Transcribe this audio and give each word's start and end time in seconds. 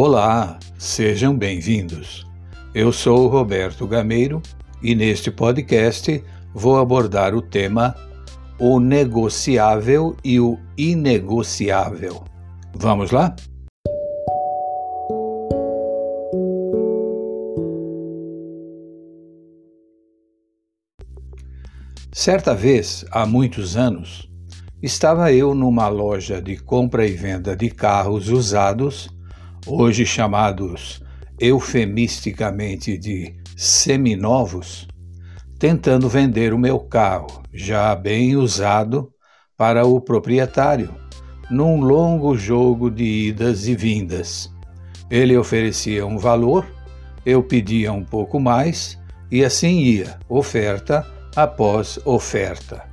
Olá, 0.00 0.60
sejam 0.78 1.36
bem-vindos. 1.36 2.24
Eu 2.72 2.92
sou 2.92 3.26
Roberto 3.26 3.84
Gameiro 3.84 4.40
e 4.80 4.94
neste 4.94 5.28
podcast 5.28 6.22
vou 6.54 6.78
abordar 6.78 7.34
o 7.34 7.42
tema 7.42 7.96
o 8.60 8.78
negociável 8.78 10.16
e 10.22 10.38
o 10.38 10.56
inegociável. 10.76 12.22
Vamos 12.76 13.10
lá? 13.10 13.34
Certa 22.12 22.54
vez, 22.54 23.04
há 23.10 23.26
muitos 23.26 23.76
anos, 23.76 24.30
estava 24.80 25.32
eu 25.32 25.56
numa 25.56 25.88
loja 25.88 26.40
de 26.40 26.56
compra 26.56 27.04
e 27.04 27.10
venda 27.14 27.56
de 27.56 27.68
carros 27.68 28.28
usados, 28.28 29.17
hoje 29.66 30.04
chamados 30.06 31.02
eufemisticamente 31.40 32.98
de 32.98 33.34
seminovos, 33.56 34.88
tentando 35.58 36.08
vender 36.08 36.52
o 36.52 36.58
meu 36.58 36.80
carro, 36.80 37.42
já 37.52 37.94
bem 37.94 38.36
usado, 38.36 39.12
para 39.56 39.84
o 39.84 40.00
proprietário, 40.00 40.94
num 41.50 41.80
longo 41.80 42.36
jogo 42.36 42.90
de 42.90 43.28
idas 43.28 43.66
e 43.66 43.74
vindas. 43.74 44.52
Ele 45.10 45.36
oferecia 45.36 46.06
um 46.06 46.18
valor, 46.18 46.66
eu 47.24 47.42
pedia 47.42 47.92
um 47.92 48.04
pouco 48.04 48.38
mais, 48.38 48.98
e 49.30 49.44
assim 49.44 49.80
ia, 49.80 50.18
oferta 50.28 51.04
após 51.34 51.98
oferta. 52.04 52.84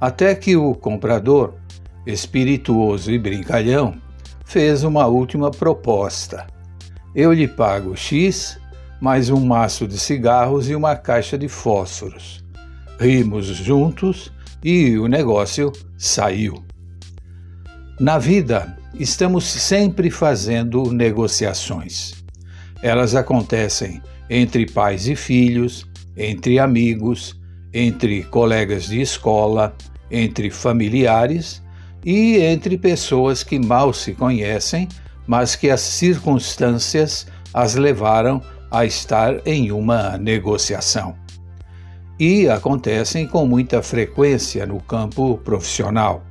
Até 0.00 0.34
que 0.34 0.56
o 0.56 0.74
comprador, 0.74 1.54
espirituoso 2.06 3.10
e 3.10 3.18
brincalhão, 3.18 3.94
fez 4.52 4.84
uma 4.84 5.06
última 5.06 5.50
proposta. 5.50 6.46
Eu 7.14 7.32
lhe 7.32 7.48
pago 7.48 7.96
X 7.96 8.60
mais 9.00 9.30
um 9.30 9.42
maço 9.42 9.88
de 9.88 9.98
cigarros 9.98 10.68
e 10.68 10.74
uma 10.74 10.94
caixa 10.94 11.38
de 11.38 11.48
fósforos. 11.48 12.44
Rimos 13.00 13.46
juntos 13.46 14.30
e 14.62 14.98
o 14.98 15.06
negócio 15.08 15.72
saiu. 15.96 16.62
Na 17.98 18.18
vida, 18.18 18.76
estamos 18.92 19.44
sempre 19.44 20.10
fazendo 20.10 20.92
negociações. 20.92 22.22
Elas 22.82 23.14
acontecem 23.14 24.02
entre 24.28 24.66
pais 24.66 25.08
e 25.08 25.16
filhos, 25.16 25.86
entre 26.14 26.58
amigos, 26.58 27.40
entre 27.72 28.22
colegas 28.24 28.84
de 28.84 29.00
escola, 29.00 29.74
entre 30.10 30.50
familiares 30.50 31.62
e 32.04 32.38
entre 32.38 32.76
pessoas 32.76 33.42
que 33.42 33.58
mal 33.58 33.92
se 33.92 34.12
conhecem, 34.12 34.88
mas 35.26 35.54
que 35.54 35.70
as 35.70 35.80
circunstâncias 35.80 37.26
as 37.54 37.74
levaram 37.74 38.42
a 38.70 38.84
estar 38.84 39.46
em 39.46 39.70
uma 39.70 40.16
negociação. 40.18 41.14
E 42.18 42.48
acontecem 42.48 43.26
com 43.26 43.46
muita 43.46 43.82
frequência 43.82 44.64
no 44.66 44.80
campo 44.80 45.38
profissional, 45.38 46.24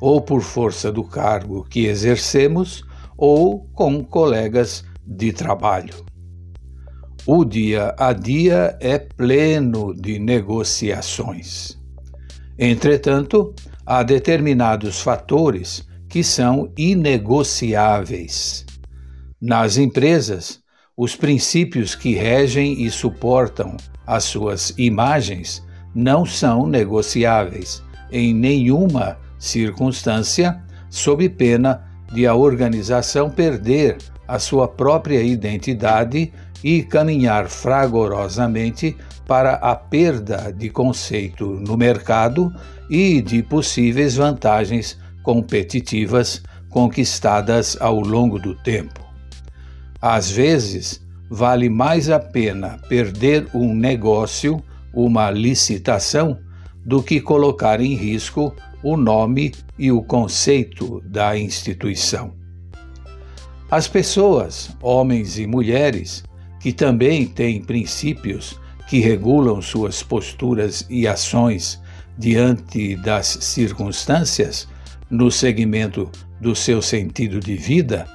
ou 0.00 0.20
por 0.20 0.42
força 0.42 0.90
do 0.90 1.04
cargo 1.04 1.64
que 1.68 1.86
exercemos, 1.86 2.84
ou 3.16 3.66
com 3.72 4.04
colegas 4.04 4.84
de 5.06 5.32
trabalho. 5.32 5.94
O 7.26 7.44
dia 7.44 7.94
a 7.98 8.12
dia 8.12 8.76
é 8.80 8.98
pleno 8.98 9.94
de 9.94 10.18
negociações. 10.18 11.78
Entretanto, 12.58 13.54
há 13.86 14.02
determinados 14.02 15.00
fatores 15.00 15.86
que 16.08 16.24
são 16.24 16.72
inegociáveis. 16.76 18.66
Nas 19.40 19.76
empresas, 19.76 20.60
os 20.96 21.14
princípios 21.14 21.94
que 21.94 22.14
regem 22.14 22.82
e 22.82 22.90
suportam 22.90 23.76
as 24.06 24.24
suas 24.24 24.74
imagens 24.76 25.64
não 25.94 26.26
são 26.26 26.66
negociáveis 26.66 27.82
em 28.10 28.34
nenhuma 28.34 29.18
circunstância, 29.38 30.60
sob 30.88 31.28
pena 31.28 31.84
de 32.12 32.26
a 32.26 32.34
organização 32.34 33.28
perder 33.28 33.98
a 34.26 34.38
sua 34.38 34.66
própria 34.66 35.22
identidade 35.22 36.32
e 36.62 36.82
caminhar 36.82 37.48
fragorosamente 37.48 38.96
para 39.26 39.54
a 39.54 39.74
perda 39.74 40.52
de 40.52 40.70
conceito 40.70 41.46
no 41.46 41.76
mercado 41.76 42.54
e 42.88 43.20
de 43.20 43.42
possíveis 43.42 44.14
vantagens 44.14 44.98
competitivas 45.22 46.42
conquistadas 46.70 47.76
ao 47.80 47.98
longo 48.00 48.38
do 48.38 48.54
tempo. 48.54 49.04
Às 50.00 50.30
vezes, 50.30 51.04
vale 51.28 51.68
mais 51.68 52.08
a 52.08 52.20
pena 52.20 52.78
perder 52.88 53.48
um 53.52 53.74
negócio, 53.74 54.62
uma 54.94 55.30
licitação, 55.30 56.38
do 56.84 57.02
que 57.02 57.20
colocar 57.20 57.80
em 57.80 57.94
risco 57.94 58.54
o 58.82 58.96
nome 58.96 59.52
e 59.76 59.90
o 59.90 60.00
conceito 60.02 61.02
da 61.04 61.36
instituição. 61.36 62.32
As 63.68 63.88
pessoas, 63.88 64.70
homens 64.80 65.36
e 65.36 65.46
mulheres, 65.48 66.22
que 66.60 66.72
também 66.72 67.26
têm 67.26 67.60
princípios 67.60 68.60
que 68.86 69.00
regulam 69.00 69.60
suas 69.60 70.02
posturas 70.02 70.86
e 70.88 71.06
ações 71.06 71.80
diante 72.18 72.96
das 72.96 73.26
circunstâncias 73.40 74.68
no 75.10 75.30
segmento 75.30 76.10
do 76.40 76.54
seu 76.54 76.80
sentido 76.80 77.40
de 77.40 77.56
vida, 77.56 78.06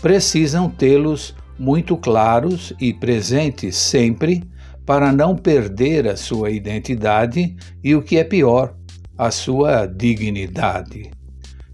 precisam 0.00 0.68
tê-los 0.68 1.34
muito 1.58 1.96
claros 1.96 2.72
e 2.80 2.92
presentes 2.92 3.76
sempre 3.76 4.42
para 4.84 5.12
não 5.12 5.36
perder 5.36 6.08
a 6.08 6.16
sua 6.16 6.50
identidade 6.50 7.54
e, 7.82 7.94
o 7.94 8.02
que 8.02 8.16
é 8.16 8.24
pior, 8.24 8.74
a 9.16 9.30
sua 9.30 9.86
dignidade. 9.86 11.10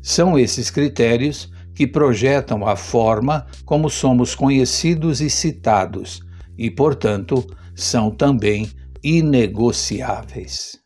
São 0.02 0.38
esses 0.38 0.70
critérios 0.70 1.50
que 1.74 1.86
projetam 1.86 2.66
a 2.66 2.76
forma 2.76 3.46
como 3.64 3.88
somos 3.88 4.34
conhecidos 4.34 5.20
e 5.20 5.30
citados 5.30 6.20
e, 6.56 6.70
portanto, 6.70 7.46
são 7.78 8.10
também 8.10 8.68
inegociáveis. 9.02 10.78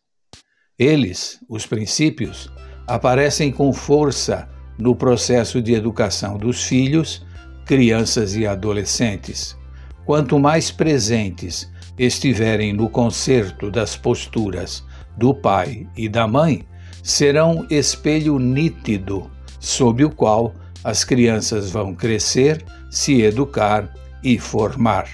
Eles, 0.79 1.41
os 1.49 1.67
princípios, 1.67 2.51
aparecem 2.87 3.51
com 3.51 3.73
força 3.73 4.49
no 4.79 4.95
processo 4.95 5.63
de 5.63 5.73
educação 5.73 6.37
dos 6.37 6.65
filhos, 6.65 7.25
crianças 7.65 8.37
e 8.37 8.47
adolescentes. 8.47 9.57
Quanto 10.05 10.39
mais 10.39 10.71
presentes 10.71 11.71
estiverem 11.99 12.73
no 12.73 12.91
concerto 12.91 13.71
das 13.71 13.97
posturas 13.97 14.85
do 15.17 15.35
pai 15.35 15.89
e 15.97 16.09
da 16.09 16.27
mãe, 16.27 16.67
serão 17.03 17.67
espelho 17.71 18.39
nítido 18.39 19.31
sob 19.59 20.05
o 20.05 20.11
qual 20.11 20.55
as 20.85 21.05
crianças 21.05 21.71
vão 21.71 21.95
crescer, 21.95 22.63
se 22.91 23.23
educar 23.23 23.95
e 24.23 24.39
formar. 24.39 25.09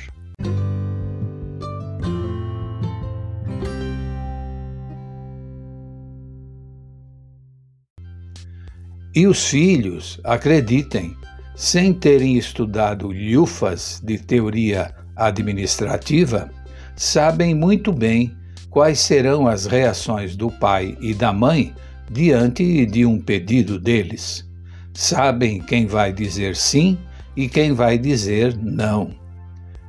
E 9.19 9.27
os 9.27 9.49
filhos, 9.49 10.21
acreditem, 10.23 11.17
sem 11.57 11.93
terem 11.93 12.39
estudado 12.39 13.11
lhufas 13.11 14.01
de 14.05 14.17
teoria 14.17 14.95
administrativa, 15.17 16.49
sabem 16.95 17.53
muito 17.53 17.93
bem 17.93 18.33
quais 18.71 19.01
serão 19.01 19.49
as 19.49 19.67
reações 19.67 20.37
do 20.37 20.53
pai 20.53 20.97
e 21.01 21.13
da 21.15 21.33
mãe 21.33 21.75
diante 22.09 22.87
de 22.87 23.05
um 23.05 23.21
pedido 23.21 23.77
deles 23.81 24.49
sabem 24.95 25.61
quem 25.63 25.85
vai 25.85 26.13
dizer 26.13 26.55
sim 26.55 26.97
e 27.37 27.49
quem 27.49 27.73
vai 27.73 27.99
dizer 27.99 28.57
não. 28.57 29.11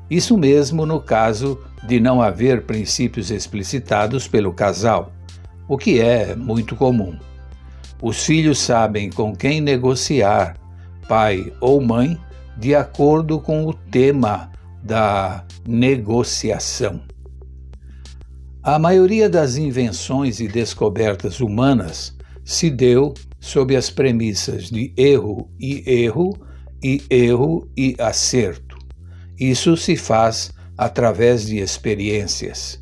Isso 0.10 0.36
mesmo 0.40 0.88
no 0.88 1.00
caso 1.00 1.60
de 1.88 2.00
não 2.00 2.20
haver 2.20 2.64
princípios 2.64 3.30
explicitados 3.30 4.28
pelo 4.28 4.52
casal, 4.52 5.14
o 5.68 5.78
que 5.78 6.00
é 6.00 6.36
muito 6.36 6.76
comum. 6.76 7.29
Os 8.02 8.24
filhos 8.24 8.60
sabem 8.60 9.10
com 9.10 9.36
quem 9.36 9.60
negociar, 9.60 10.58
pai 11.08 11.52
ou 11.60 11.82
mãe, 11.82 12.18
de 12.58 12.74
acordo 12.74 13.40
com 13.40 13.66
o 13.66 13.74
tema 13.74 14.52
da 14.84 15.46
negociação. 15.68 17.02
A 18.64 18.78
maioria 18.78 19.30
das 19.30 19.58
invenções 19.58 20.40
e 20.40 20.48
descobertas 20.48 21.40
humanas 21.40 22.16
se 22.44 22.70
deu 22.70 23.14
sob 23.40 23.76
as 23.76 23.90
premissas 23.90 24.70
de 24.70 24.94
erro 24.98 25.50
e 25.60 25.84
erro 25.86 26.38
e 26.84 27.02
erro 27.10 27.70
e 27.76 27.96
acerto. 28.00 28.78
Isso 29.40 29.76
se 29.78 29.96
faz 29.96 30.52
através 30.78 31.46
de 31.46 31.58
experiências. 31.58 32.82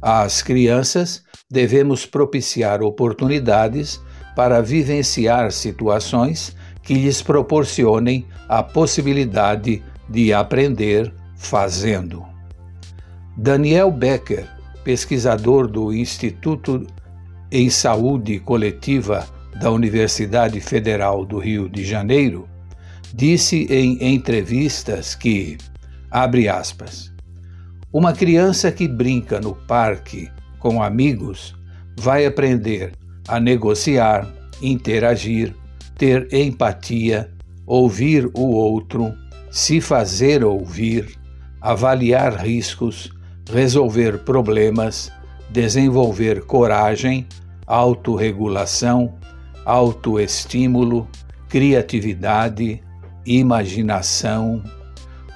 Às 0.00 0.42
crianças, 0.42 1.22
devemos 1.50 2.06
propiciar 2.06 2.82
oportunidades 2.82 4.00
para 4.38 4.62
vivenciar 4.62 5.50
situações 5.50 6.54
que 6.80 6.94
lhes 6.94 7.20
proporcionem 7.20 8.24
a 8.48 8.62
possibilidade 8.62 9.82
de 10.08 10.32
aprender 10.32 11.12
fazendo. 11.36 12.24
Daniel 13.36 13.90
Becker, 13.90 14.46
pesquisador 14.84 15.66
do 15.66 15.92
Instituto 15.92 16.86
em 17.50 17.68
Saúde 17.68 18.38
Coletiva 18.38 19.26
da 19.60 19.72
Universidade 19.72 20.60
Federal 20.60 21.26
do 21.26 21.38
Rio 21.38 21.68
de 21.68 21.84
Janeiro, 21.84 22.48
disse 23.12 23.66
em 23.68 24.14
entrevistas 24.14 25.16
que, 25.16 25.58
abre 26.08 26.48
aspas, 26.48 27.12
uma 27.92 28.12
criança 28.12 28.70
que 28.70 28.86
brinca 28.86 29.40
no 29.40 29.56
parque 29.56 30.30
com 30.60 30.80
amigos 30.80 31.56
vai 31.96 32.24
aprender 32.24 32.92
a 33.28 33.38
negociar, 33.38 34.26
interagir, 34.62 35.54
ter 35.96 36.32
empatia, 36.32 37.30
ouvir 37.66 38.30
o 38.34 38.50
outro, 38.50 39.12
se 39.50 39.80
fazer 39.80 40.44
ouvir, 40.44 41.18
avaliar 41.60 42.34
riscos, 42.34 43.12
resolver 43.50 44.18
problemas, 44.24 45.12
desenvolver 45.50 46.42
coragem, 46.42 47.26
autorregulação, 47.66 49.14
autoestímulo, 49.64 51.08
criatividade, 51.48 52.82
imaginação, 53.26 54.62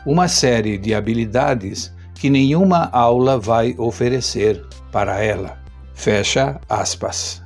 uma 0.06 0.28
série 0.28 0.78
de 0.78 0.94
habilidades 0.94 1.92
que 2.14 2.30
nenhuma 2.30 2.88
aula 2.92 3.38
vai 3.38 3.74
oferecer 3.78 4.64
para 4.90 5.22
ela. 5.22 5.60
Fecha 5.94 6.60
aspas. 6.68 7.41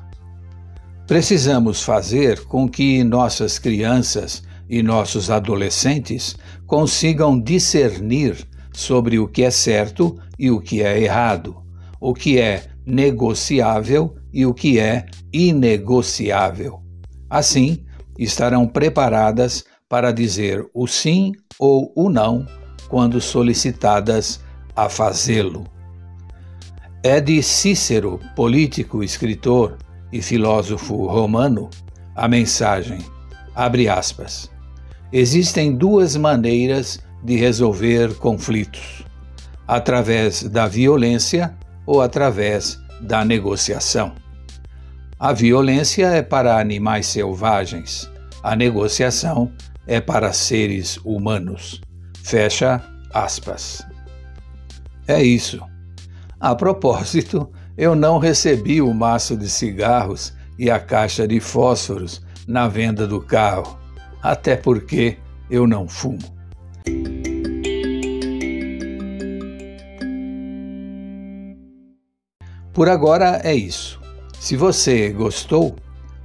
Precisamos 1.07 1.83
fazer 1.83 2.45
com 2.47 2.69
que 2.69 3.05
nossas 3.05 3.61
crianças 3.61 4.43
e 4.69 4.83
nossos 4.83 5.31
adolescentes 5.31 6.37
consigam 6.67 7.41
discernir 7.41 8.45
sobre 8.73 9.17
o 9.17 9.29
que 9.29 9.45
é 9.45 9.51
certo 9.51 10.19
e 10.37 10.51
o 10.51 10.61
que 10.61 10.83
é 10.83 11.01
errado, 11.01 11.63
o 12.01 12.13
que 12.13 12.41
é 12.41 12.65
negociável 12.85 14.17
e 14.33 14.45
o 14.45 14.53
que 14.53 14.81
é 14.81 15.07
inegociável. 15.33 16.83
Assim, 17.31 17.85
estarão 18.19 18.67
preparadas 18.67 19.65
para 19.89 20.11
dizer 20.11 20.67
o 20.75 20.89
sim 20.89 21.33
ou 21.57 21.93
o 21.95 22.11
não 22.11 22.45
quando 22.89 23.21
solicitadas 23.21 24.41
a 24.75 24.89
fazê-lo. 24.89 25.65
É 27.01 27.21
de 27.21 27.41
Cícero, 27.45 28.19
político, 28.35 29.05
escritor 29.05 29.79
e 30.17 30.23
filósofo 30.23 31.07
romano, 31.07 31.69
a 32.15 32.27
mensagem, 32.27 32.99
abre 33.55 33.87
aspas, 33.87 34.51
existem 35.13 35.77
duas 35.77 36.17
maneiras 36.17 36.99
de 37.23 37.37
resolver 37.37 38.15
conflitos, 38.15 39.05
através 39.69 40.43
da 40.43 40.67
violência 40.67 41.55
ou 41.85 42.01
através 42.01 42.81
da 43.03 43.25
negociação. 43.25 44.15
A 45.19 45.33
violência 45.33 46.07
é 46.07 46.23
para 46.23 46.59
animais 46.59 47.07
selvagens, 47.07 48.11
a 48.43 48.57
negociação 48.57 49.53
é 49.87 50.01
para 50.01 50.33
seres 50.33 50.99
humanos. 51.05 51.81
Fecha 52.23 52.83
aspas. 53.13 53.87
É 55.07 55.23
isso. 55.23 55.61
A 56.41 56.55
propósito, 56.55 57.51
eu 57.77 57.95
não 57.95 58.19
recebi 58.19 58.81
o 58.81 58.93
maço 58.95 59.37
de 59.37 59.49
cigarros 59.49 60.33
e 60.59 60.71
a 60.71 60.79
caixa 60.79 61.29
de 61.29 61.39
fósforos 61.41 62.23
na 62.49 62.67
venda 62.69 63.07
do 63.07 63.21
carro, 63.21 63.79
até 64.23 64.57
porque 64.57 65.19
eu 65.51 65.67
não 65.67 65.87
fumo. 65.87 66.35
Por 72.73 72.89
agora 72.89 73.41
é 73.43 73.55
isso. 73.55 74.01
Se 74.39 74.57
você 74.57 75.11
gostou, 75.11 75.77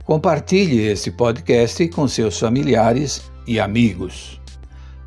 compartilhe 0.05 0.87
esse 0.87 1.11
podcast 1.11 1.87
com 1.89 2.07
seus 2.07 2.39
familiares 2.39 3.31
e 3.47 3.59
amigos. 3.59 4.39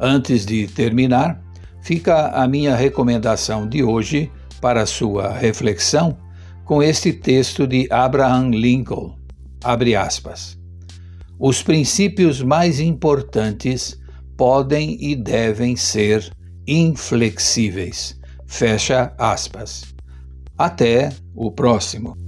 Antes 0.00 0.44
de 0.44 0.66
terminar, 0.66 1.40
fica 1.82 2.28
a 2.28 2.48
minha 2.48 2.74
recomendação 2.74 3.68
de 3.68 3.82
hoje 3.82 4.30
para 4.60 4.86
sua 4.86 5.32
reflexão 5.32 6.23
com 6.64 6.82
este 6.82 7.12
texto 7.12 7.66
de 7.66 7.86
Abraham 7.90 8.50
Lincoln. 8.50 9.18
Abre 9.62 9.94
aspas. 9.94 10.58
Os 11.38 11.62
princípios 11.62 12.42
mais 12.42 12.80
importantes 12.80 13.98
podem 14.36 14.96
e 15.00 15.14
devem 15.14 15.76
ser 15.76 16.30
inflexíveis. 16.66 18.18
Fecha 18.46 19.12
aspas. 19.18 19.94
Até 20.56 21.10
o 21.34 21.50
próximo. 21.50 22.23